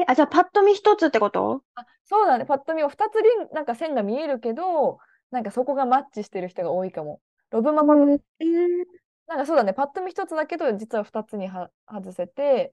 [0.00, 1.62] えあ、じゃあパッと見一つってこと？
[1.74, 2.44] あ、そうだね。
[2.44, 4.98] パッと見は2つリン、なんか線が見えるけど、
[5.30, 7.20] なんかそこがマッチしてる人が多いかも。
[7.50, 8.84] ロブママのえー
[9.26, 12.72] なんかそうだね、パッと見一つだけど、実は二つには外せて、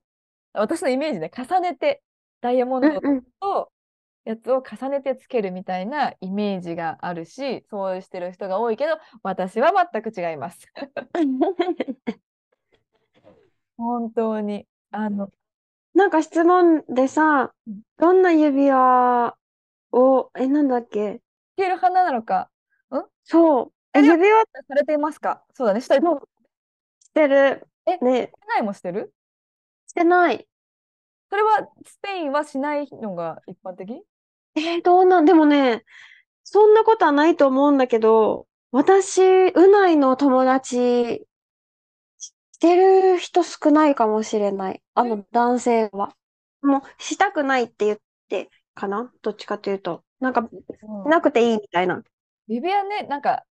[0.52, 2.02] 私のイメージね、重ねて、
[2.40, 3.00] ダイヤモンド。
[3.40, 3.70] と
[4.28, 10.58] やつを重ねてつけるみたいなイメージがあるし、そうしてる人が多いけど、私は全く違います。
[13.78, 14.66] 本当に。
[14.90, 15.30] あの、
[15.94, 19.34] なんか質問でさうん、どんな指輪
[19.92, 21.22] を、え、なんだっけ？
[21.56, 22.50] 着る派なのか、
[23.24, 23.72] そう。
[23.94, 24.42] え、指輪？
[24.42, 25.42] しされていますか？
[25.54, 26.28] そうだね、したりどう。
[27.14, 27.66] てる。
[27.86, 29.14] えね、しないもしてる？
[29.86, 30.46] してない。
[31.30, 34.02] それはスペインはしないのが一般的？
[34.54, 35.84] えーどうなん、でもね、
[36.44, 41.26] そんなことはないと思うんだけど、私、うないの友達、
[42.18, 44.82] してる人少ないかもしれない。
[44.94, 46.14] あの、男性は。
[46.62, 49.12] もう、したくないって言って、かな？
[49.22, 50.04] どっちかというと。
[50.20, 52.02] なんか、うんなくていいみたいな。
[52.48, 53.44] 指輪ね、なんか、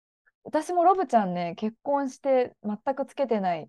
[0.45, 3.69] 私もロブちゃんね、結婚して全くつけてない。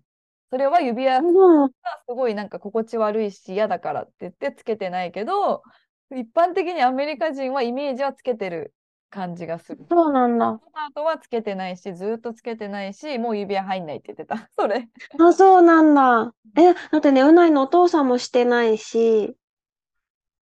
[0.50, 1.70] それは指輪がうん。
[1.70, 1.74] す
[2.08, 5.62] ごいなんか心地悪いし嫌だからって言ってつけてないけど、
[6.10, 8.74] 一般的にアメリカ人はイメージはつけてる
[9.10, 9.86] 感じがする。
[9.88, 10.46] そうなんだ。
[10.46, 14.48] ロバートはつけてないし、ずーっとつけてないし、もう指輪入んないって言ってた。
[14.56, 14.88] それ。
[15.18, 16.34] あ、そうなんだ。
[16.56, 19.36] え、だってね、うないのお父さんもしてないし、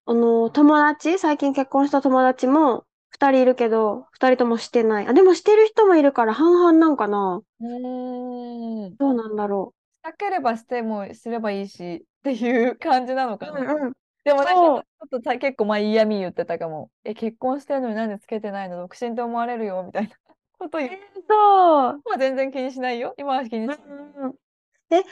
[0.06, 5.08] あの、友達、最近結婚した友達も二人いるけど、二人ともしてない。
[5.08, 7.42] あ、でもしてる人もいるから半々なんかな。
[7.60, 8.96] うーん。
[8.98, 13.54] どうなんだろしたければしてもすればいいしっていう感じなのかう。
[13.54, 13.62] な。
[13.62, 13.94] うんうん。
[14.24, 16.90] でもなんかちょっとた結構まあ嫌味言ってたかも。
[17.04, 18.78] え、結婚してるのになんでつけてないの？
[18.78, 20.16] 独身って思われるよみたいな
[20.60, 20.92] こと言う。
[21.28, 22.02] そう。
[22.06, 23.14] 今は全然気にしないよ。
[23.18, 23.78] 今は気にしない。
[23.78, 24.36] うん
[24.92, 25.06] えうん、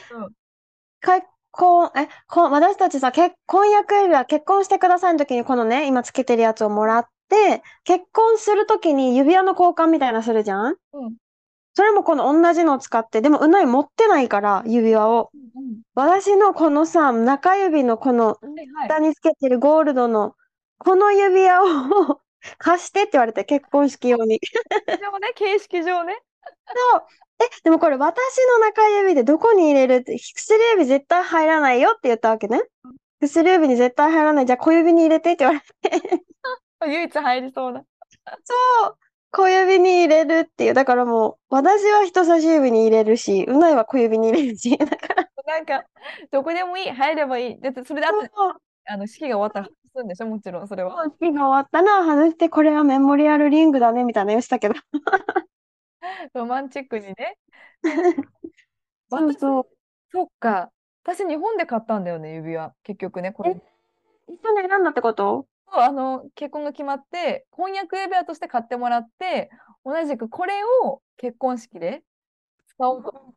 [1.00, 10.76] 結婚、え、こ私たちさ、結婚約指輪、結婚してくださいの時にこのね、今つけてるやつをもらって、結婚する時に指輪の交換みたいなするじゃん？
[10.92, 11.16] うん。
[11.74, 15.30] それもこの同じのを使って、でもうない持ってないから、指輪を。
[15.34, 15.44] うん
[15.96, 18.38] 私のこのさ、中指のこの。
[18.88, 20.34] 下につけてるゴールドの、
[20.78, 22.20] この指輪を
[22.58, 24.40] 貸してって言われて、結婚式用に。
[24.86, 26.20] 形上ね、形式上ね。
[27.40, 32.62] え、でもこれ私の中指でどこに入れるって、薬指絶対入らないよって言ったわけね。
[33.20, 34.46] 薬指に絶対入らない。
[34.46, 36.24] じゃあ小指に入れてって言われて。
[36.86, 37.84] 唯一入りそうな。
[38.44, 38.54] そ
[38.88, 38.96] う。
[39.34, 40.74] 小指に入れるっていう。
[40.74, 44.76] だからもう、私は人差し指に入れるし、うないは小指に入れるし。
[44.78, 45.84] だから、なんか、
[46.30, 46.90] どこでもいい。
[46.90, 47.60] 入ればいい。
[47.60, 48.18] で、それであと、
[48.86, 50.26] あの、式が終わったら外すんでしょ？
[50.26, 51.04] もちろん、それは。
[51.20, 54.74] 式が終わったな、外して、これはメモリアルリングだね、みたいな言ってたけど。
[56.34, 57.36] ロマンチックにね。
[59.10, 59.66] そうそう。
[60.12, 60.70] そっか。
[61.02, 62.72] 私、日本で買ったんだよね、指輪。
[62.82, 63.56] 結局ね、これ。
[64.28, 65.46] 一緒に選んだってこと？
[65.66, 69.50] あの、結婚が決まって、婚約指輪として買ってもらって、
[69.84, 70.54] 同じくこれ
[70.84, 72.02] を結婚式で
[72.68, 73.34] 使おうと思っ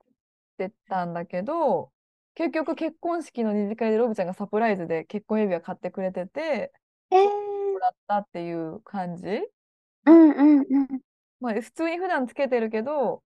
[0.58, 1.92] てたんだけど、
[2.36, 6.72] 結局結婚式の二次会でロブちゃんがサプライズで結婚指輪買ってくれてて、
[7.12, 7.26] えー、
[7.74, 9.28] もらったっていう感じ
[10.06, 11.02] うんうんうん。
[11.40, 13.24] まあ、普通に普段つけてるけど、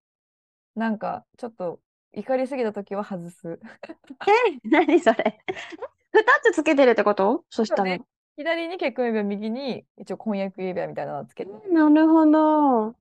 [0.76, 1.82] なんかちょっと
[2.14, 3.60] 怒りすぎた時は外す。
[4.28, 5.40] え、何それ？
[6.14, 7.46] 二つつけてるってこと？
[7.50, 7.98] そしたら。
[8.38, 11.52] 左に結婚指輪、右に一応婚約指輪みたいなのをつけて。
[11.70, 12.96] なるほど。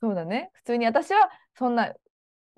[0.00, 0.50] そうだね。
[0.54, 1.94] 普通に私はそんな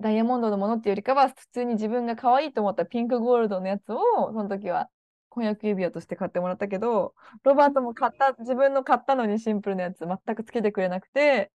[0.01, 3.99] ダイヤモンドのものっていうよりかは、普通に自分が可愛いと思ったピンクゴールドのやつを、
[4.29, 4.91] その時は
[5.29, 11.51] 婚約指輪として買ってもらったけど、ロバートも買った、自分の買ったのにシンプルなやつ全くつけてくれなくて、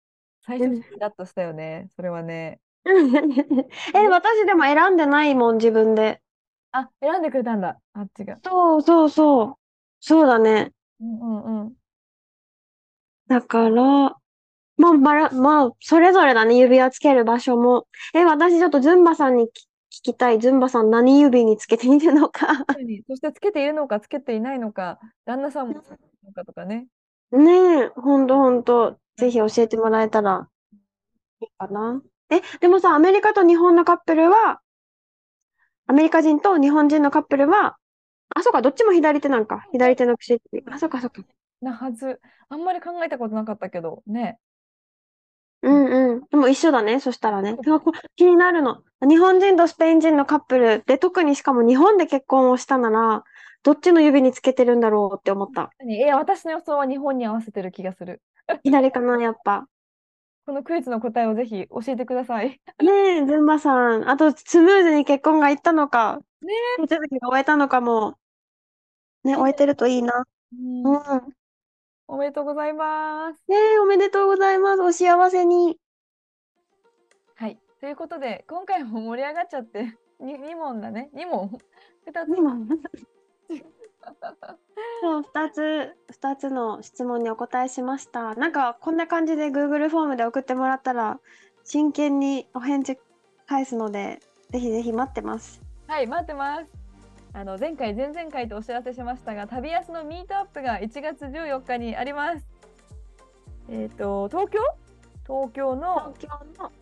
[0.43, 1.88] 最初うんイラッとしたよね。
[1.97, 2.61] それはね。
[3.95, 6.20] え、私でも選んでないもん、自分で。
[6.72, 7.80] あ、選んでくれたんだ。
[7.93, 8.40] あっちが。
[8.45, 9.61] そうそうそう。
[10.05, 10.72] そうだね。
[11.00, 11.76] うんうんうん。
[13.28, 14.16] だから、
[14.76, 17.86] まあ、ばら、まあ、それぞれだね、指輪つける場所も。
[18.14, 19.66] え、私ちょっとズンバさんにき
[20.00, 20.40] 聞きたい。
[20.40, 22.48] ズンバさん何指につけているのか。
[23.09, 26.86] そしてつけているのか、つけていないのか、旦那さんもつけているのかとかね。
[27.32, 28.98] ねえ、ほんとほんと。
[29.16, 30.48] ぜひ教えてもらえたら
[31.40, 32.03] いいかな。
[32.30, 34.61] え、でもさ、アメリカと日本のカップルは、
[35.86, 37.76] アメリカ人と日本人のカップルは、
[38.34, 39.66] あ、そうか、どっちも左手なんか。
[39.72, 40.64] 左手の薬指。
[40.70, 41.22] あ、そうか、そうか。
[41.60, 42.20] なはず。
[42.48, 44.38] あんまり考えたことなかったけど、ね。
[45.62, 46.20] うんうん。
[46.28, 46.98] でも一緒だね。
[47.00, 47.56] そしたらね。
[47.58, 48.82] あこ気になるの。
[49.00, 53.22] 日本人とスペイン人のカップルで、特にしかも日本で結婚をしたなら、
[53.62, 55.70] どっちの指につけてるんだろうって思った。
[55.86, 58.20] いや、私の予想は日本に合わせてる気がする。
[58.64, 59.66] 左かな、やっぱ。
[60.44, 62.60] このクイズの答えをぜひ教えてください。
[62.82, 64.10] ねえ、ズンバさん。
[64.10, 66.52] あと、スムーズに結婚がいったのか、ね
[66.88, 68.18] 手続きが終えたのかも、
[69.24, 70.24] ね、終えてるといいな。
[70.52, 71.34] うんうん。
[72.08, 73.42] おめでとうございます。
[73.48, 74.82] ねえ、おめでとうございます。
[74.82, 75.78] お幸せに。
[77.36, 77.58] はい。
[77.80, 81.10] ということで、今回も盛り上がっちゃって、 に2問だね。
[81.14, 81.58] 2問
[82.06, 82.36] ?2 つ。
[82.36, 82.56] 今
[85.00, 88.34] そう、二つ、二つの質問にお答えしました。
[88.34, 91.20] なんか、こんな感じで Google フォームで送ってもらったら、
[91.64, 92.98] 真剣にお返事
[93.46, 94.20] 返すので、
[94.50, 95.62] ぜひぜひ待ってます。
[95.86, 96.81] はい、待ってます。
[97.34, 102.44] あの前回、前々回とお知らせしましたが、旅安のミートアップが1月14日にあります。
[103.70, 104.60] えっ、と、東京？
[105.24, 106.14] 東京の？
[106.18, 106.72] 東京の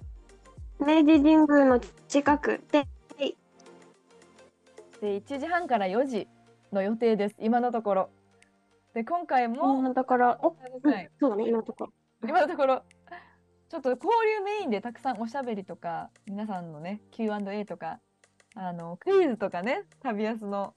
[0.80, 2.88] 明治神宮の近くで、
[5.00, 6.26] で1時半から4時
[6.72, 8.10] の予定です、今のところ。
[8.92, 11.92] で、今回今も、のところ、うんそうだね、今のところ。
[12.28, 12.82] 今のところ、
[13.68, 18.00] ちょっと交流メインでたくさんおしゃべりとか、皆さんのね、Q&A とか、
[18.54, 20.74] あのクイズとかね、旅安の、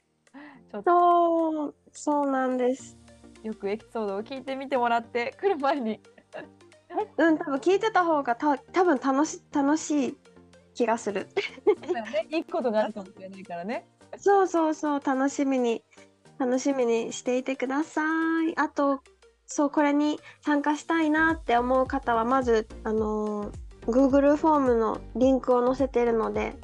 [0.72, 2.98] ちょっとそう、そうなんです。
[3.44, 6.00] よくエピソードを聞いてみてもらって、来る前に。
[7.18, 10.18] うん、多分聞いてた方がた多分楽し楽しい
[10.76, 11.28] 気がする。
[12.12, 13.88] ね、いいことがあるかもしれないからね。
[14.18, 15.84] そうそうそう、楽しみに、
[16.38, 18.04] 楽しみにしていてくださ
[18.48, 18.58] い。
[18.58, 19.02] あと、
[19.46, 26.56] そう、これに参加したいなって思う方は、まず、あのー Google フォームのリンクを載せているので、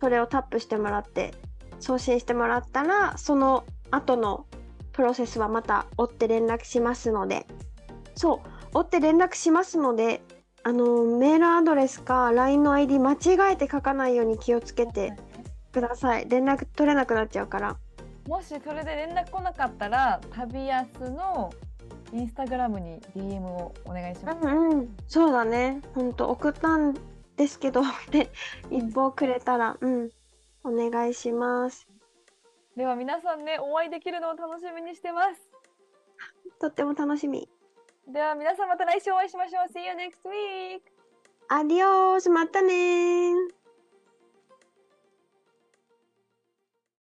[0.00, 1.32] それをタップしてもらって、
[1.80, 4.46] 送信してもらったら、その後の
[4.92, 7.46] プロセスはまた追って連絡しますので、
[8.14, 8.42] そ
[8.74, 10.22] う、追って連絡しますので、
[10.64, 15.12] あのーメールアドレスか LINE の ID 間違えて書かないように気をつけて
[15.72, 16.28] ください。
[16.28, 17.76] 連絡取れなくなっちゃうから。
[18.26, 21.52] もしそれで連絡来なかったら、旅安の
[22.12, 24.38] インスタグラムに DM をお願いします。
[24.42, 25.80] うんうん、そうだね。
[25.94, 26.94] ほんと送ったん
[27.38, 28.30] ですけど、 で、
[28.70, 30.10] 一報くれたら、うん、
[30.64, 31.88] お願いします。
[32.76, 35.48] では皆さんね、お会いできるのを楽しみにしてます。
[36.60, 37.48] とっても楽しみ。
[38.08, 39.72] では皆さんまた来週お会いしましょう。
[39.72, 40.82] See you next week!
[41.48, 43.57] アディオース、またねー。